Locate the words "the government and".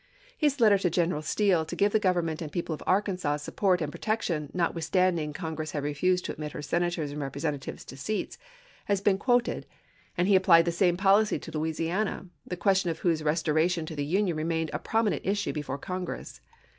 1.91-2.51